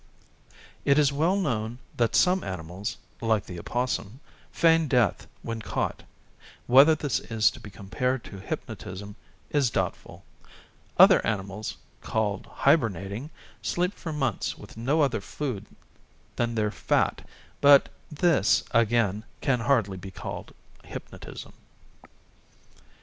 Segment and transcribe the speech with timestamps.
[0.83, 4.19] It is well known that some animals, like the opossum,
[4.51, 6.01] feign death when caught.
[6.65, 9.15] Whether this is to be compared to hypnotism
[9.51, 10.23] is doubtful.
[10.97, 13.29] Other animals, called hibernating,
[13.61, 15.67] sleep for months with no other food
[16.35, 17.23] than their fat,
[17.61, 20.51] but this, again, can hardly be called
[20.83, 21.53] hypnotism.